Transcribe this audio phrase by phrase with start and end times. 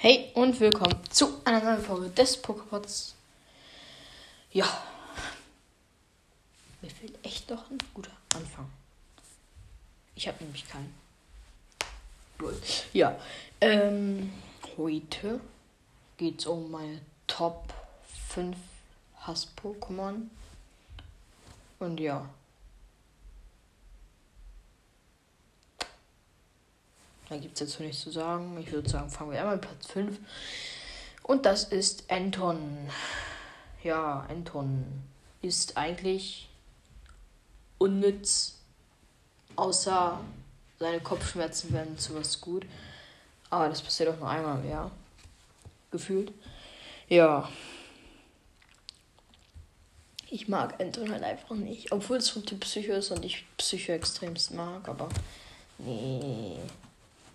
[0.00, 3.14] Hey und willkommen zu einer neuen Folge des Poképods.
[4.52, 4.64] Ja,
[6.80, 8.70] mir fehlt echt doch ein guter Anfang.
[10.14, 10.94] Ich habe nämlich keinen.
[12.92, 13.18] Ja,
[13.60, 14.32] ähm,
[14.76, 15.40] heute
[16.16, 17.74] geht es um meine Top
[18.28, 18.56] 5
[19.22, 20.28] Hass-Pokémon.
[21.80, 22.24] Und ja.
[27.28, 28.56] Da gibt es jetzt nichts zu sagen.
[28.58, 30.18] Ich würde sagen, fangen wir einmal mit Platz 5.
[31.22, 32.88] Und das ist Anton.
[33.82, 34.84] Ja, Anton
[35.42, 36.48] ist eigentlich
[37.76, 38.56] unnütz,
[39.56, 40.18] außer
[40.78, 42.64] seine Kopfschmerzen werden zu was gut.
[43.50, 44.90] Aber das passiert auch nur einmal im Jahr.
[45.90, 46.32] Gefühlt.
[47.08, 47.48] Ja.
[50.30, 51.92] Ich mag Anton halt einfach nicht.
[51.92, 55.08] Obwohl es vom Typ Psycho ist und ich Psycho extremst mag, aber
[55.78, 56.56] nee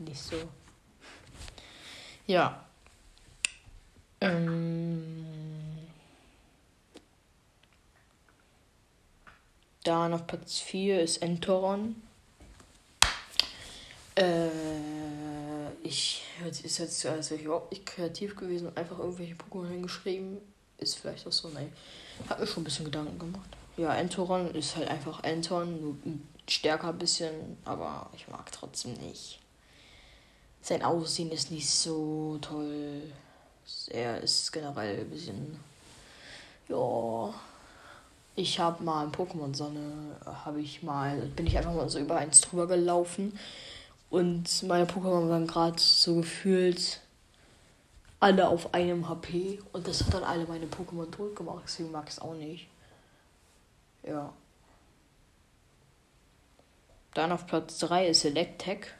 [0.03, 0.35] nicht so.
[2.27, 2.66] Ja.
[4.21, 5.26] Ähm.
[9.84, 12.01] Dann auf Platz 4 ist Entoron.
[14.15, 14.48] Äh,
[15.84, 16.23] ich
[16.62, 20.38] ist jetzt also überhaupt nicht kreativ gewesen und einfach irgendwelche Pokémon hingeschrieben.
[20.77, 21.70] Ist vielleicht auch so, ne.
[22.29, 23.49] Hat mir schon ein bisschen Gedanken gemacht.
[23.76, 25.98] Ja, Entoron ist halt einfach Enton, nur
[26.48, 29.40] stärker ein bisschen, aber ich mag trotzdem nicht.
[30.64, 33.02] Sein Aussehen ist nicht so toll.
[33.90, 35.60] Er ist generell ein bisschen.
[36.70, 37.34] Ja.
[38.36, 42.16] Ich habe mal in Pokémon Sonne, habe ich mal, bin ich einfach mal so über
[42.16, 43.38] eins drüber gelaufen.
[44.10, 47.02] Und meine Pokémon waren gerade so gefühlt
[48.22, 49.60] alle auf einem HP.
[49.74, 51.64] Und das hat dann alle meine Pokémon tot gemacht.
[51.68, 52.70] Deswegen mag es auch nicht.
[54.02, 54.32] Ja.
[57.16, 58.96] Dann auf Platz 3 ist Electek.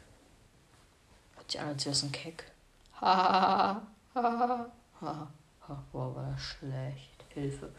[1.44, 2.44] Hört sich an, als wäre es ein Keck.
[3.00, 3.82] Hahaha.
[5.92, 7.24] Boah, war das schlecht.
[7.28, 7.70] Hilfe.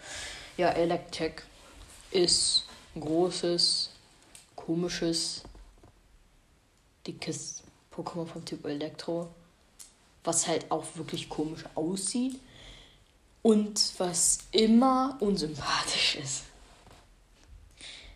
[0.57, 1.44] Ja, Electek
[2.11, 3.89] ist ein großes,
[4.56, 5.44] komisches,
[7.07, 9.34] dickes Pokémon vom Typ Elektro.
[10.23, 12.39] Was halt auch wirklich komisch aussieht.
[13.41, 16.44] Und was immer unsympathisch ist.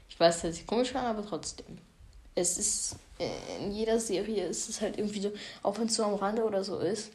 [0.10, 1.80] Ich weiß, dass ich komisch war, aber trotzdem.
[2.40, 2.96] Es ist
[3.60, 6.64] in jeder Serie ist es halt irgendwie so, auch wenn es so am Rande oder
[6.64, 7.12] so ist,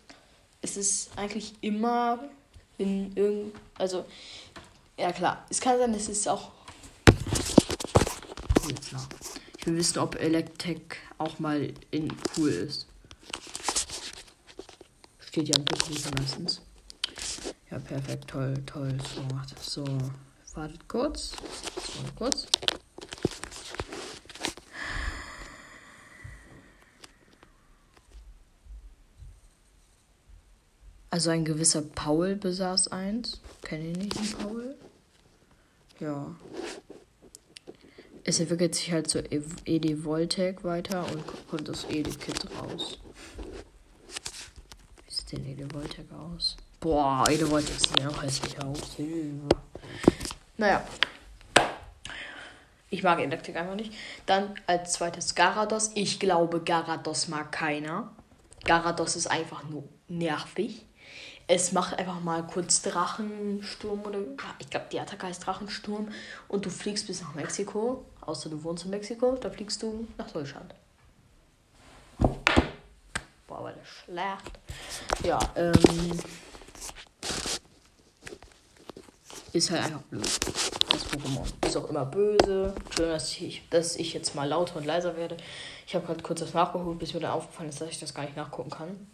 [0.61, 2.19] ist es eigentlich immer
[2.77, 4.05] in irgend, also
[4.99, 6.51] ja klar, es kann sein, dass es auch
[9.59, 12.87] Ich will wissen, ob Electek auch mal in cool ist.
[15.21, 16.61] Steht ja im Pokémon meistens.
[17.71, 19.55] Ja, perfekt, toll, toll, so gemacht.
[19.59, 19.85] So,
[20.55, 21.31] wartet kurz.
[21.31, 22.47] So, kurz.
[31.15, 33.41] Also ein gewisser Paul besaß eins.
[33.63, 34.75] Kenne ich nicht, den Paul?
[36.01, 36.35] Ja.
[38.25, 42.99] Es entwickelt sich halt so Edi Voltec weiter und kommt das Edi Kit raus.
[45.07, 46.57] Wie sieht denn Edi Voltec aus?
[46.81, 48.97] Boah, Edi Voltec sieht ja auch hässlich aus.
[50.57, 50.85] Naja.
[52.91, 53.93] Ich mag Electric einfach nicht.
[54.27, 55.93] Dann als zweites Garados.
[55.95, 58.11] Ich glaube, Garados mag keiner.
[58.65, 60.87] Garados ist einfach nur nervig.
[61.47, 64.21] Es macht einfach mal kurz Drachensturm oder
[64.59, 66.09] ich glaube die Attacke heißt Drachensturm
[66.49, 68.05] und du fliegst bis nach Mexiko.
[68.23, 70.75] Außer du wohnst in Mexiko, da fliegst du nach Deutschland.
[73.47, 74.59] Boah, war das schlecht.
[75.23, 76.19] Ja, ähm.
[79.53, 80.25] Ist halt einfach blöd.
[80.25, 82.75] Das Pokémon ist auch immer böse.
[82.91, 85.37] Schön, dass ich, dass ich jetzt mal lauter und leiser werde.
[85.87, 88.23] Ich habe gerade kurz das nachgeholt, bis mir dann aufgefallen ist, dass ich das gar
[88.23, 89.07] nicht nachgucken kann.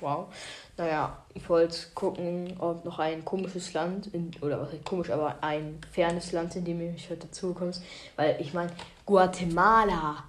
[0.00, 0.32] Wow.
[0.76, 5.42] Naja, ich wollte gucken, ob noch ein komisches Land, in, oder was heißt komisch, aber
[5.42, 7.82] ein fernes Land, in dem ich heute dazugekommen ist.
[8.14, 8.72] Weil ich meine,
[9.06, 10.24] Guatemala,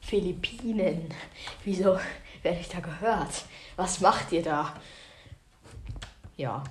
[0.00, 1.08] Philippinen,
[1.64, 1.98] wieso
[2.42, 3.44] werde ich da gehört?
[3.76, 4.74] Was macht ihr da?
[6.36, 6.64] Ja.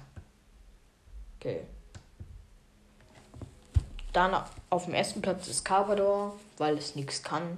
[1.39, 1.61] Okay.
[4.11, 4.35] Dann
[4.69, 7.57] auf dem ersten Platz ist Carvador, weil es nichts kann.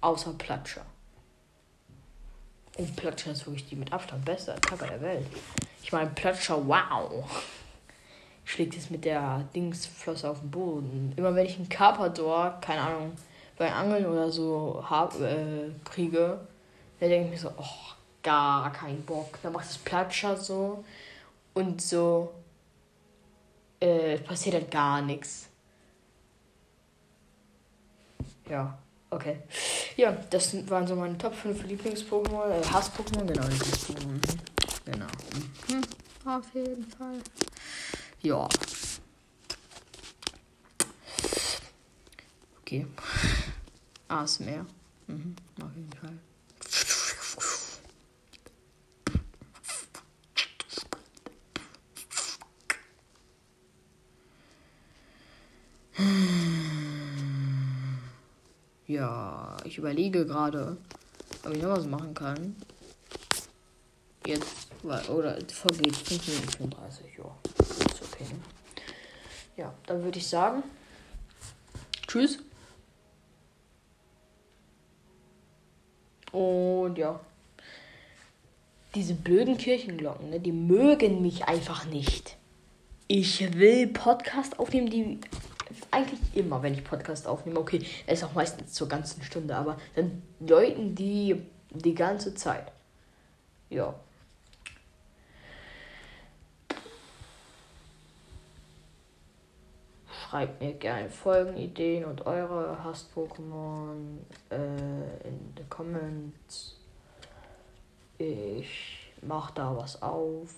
[0.00, 0.86] Außer Platscher.
[2.78, 5.26] Und Platscher ist wirklich die mit Abstand beste Attacke der Welt.
[5.82, 7.24] Ich meine, Platscher, wow.
[8.44, 11.12] Schlägt es mit der Dingsflosse auf den Boden.
[11.16, 13.12] Immer wenn ich einen Carpador, keine Ahnung,
[13.58, 16.40] bei Angeln oder so hab, äh, kriege,
[17.00, 19.38] dann denke ich mir so, oh, gar kein Bock.
[19.42, 20.84] Dann macht das Platscher so
[21.54, 22.32] und so
[23.80, 25.48] äh, passiert halt gar nichts.
[28.48, 28.78] Ja.
[29.10, 29.38] Okay.
[29.96, 34.12] Ja, das waren so meine Top 5 Lieblings-Pokémon, äh, Hass-Pokémon, genau, Lieblings-Pokémon.
[34.12, 34.20] Mhm.
[34.84, 35.06] Genau.
[35.68, 35.82] Mhm.
[36.30, 37.18] Auf jeden Fall.
[38.20, 38.48] Ja.
[42.60, 42.86] Okay.
[44.08, 44.66] ASMR.
[45.06, 45.36] Mhm.
[45.62, 46.18] Auf jeden Fall.
[58.88, 60.78] Ja, ich überlege gerade,
[61.44, 62.56] ob ich noch was machen kann.
[64.26, 67.36] Jetzt, oder vergeht 5 Minuten 35, ja.
[67.60, 68.24] Ist okay?
[69.58, 70.62] Ja, dann würde ich sagen,
[72.06, 72.38] tschüss.
[76.32, 77.20] Und ja.
[78.94, 82.38] Diese blöden Kirchenglocken, ne, die mögen mich einfach nicht.
[83.06, 85.20] Ich will Podcast aufnehmen, die
[85.90, 87.60] eigentlich immer, wenn ich Podcast aufnehme.
[87.60, 92.72] Okay, ist auch meistens zur ganzen Stunde, aber dann läuten die die ganze Zeit.
[93.70, 93.94] Ja.
[100.10, 104.18] Schreibt mir gerne Folgenideen und eure Hass-Pokémon
[104.50, 106.76] äh, in die Comments.
[108.18, 110.54] Ich mach da was auf.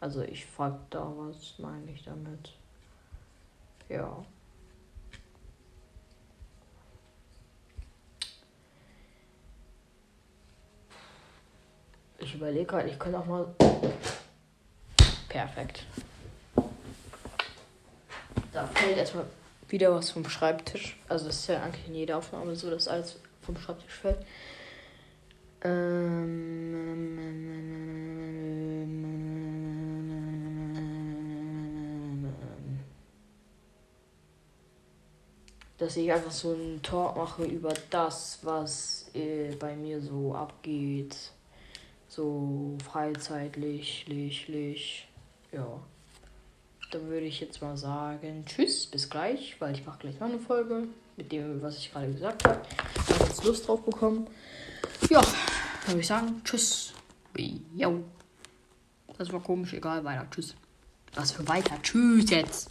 [0.00, 2.52] Also ich frag da was, meine ich damit.
[3.88, 4.24] Ja.
[12.18, 13.54] Ich überlege gerade, ich könnte auch mal.
[15.28, 15.84] Perfekt.
[18.52, 19.26] Da fällt erstmal
[19.68, 20.98] wieder was vom Schreibtisch.
[21.08, 24.24] Also das ist ja eigentlich in jeder Aufnahme so, dass alles vom Schreibtisch fällt.
[25.62, 27.22] Ähm,
[35.82, 41.16] dass ich einfach so einen Talk mache über das, was äh, bei mir so abgeht.
[42.08, 45.08] So freizeitlich, lich, lich.
[45.52, 45.80] Ja
[46.92, 50.38] dann würde ich jetzt mal sagen, tschüss, bis gleich, weil ich mache gleich noch eine
[50.38, 52.60] Folge mit dem, was ich gerade gesagt habe.
[52.94, 54.26] Ich habe jetzt Lust drauf bekommen.
[55.08, 56.92] Ja, dann würde ich sagen, tschüss.
[57.74, 58.04] Jo.
[59.16, 60.26] Das war komisch, egal, weiter.
[60.30, 60.54] Tschüss.
[61.14, 61.76] Was für weiter?
[61.82, 62.70] Tschüss jetzt.